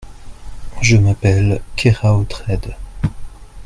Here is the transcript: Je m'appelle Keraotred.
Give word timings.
Je 0.81 0.97
m'appelle 0.97 1.61
Keraotred. 1.75 2.75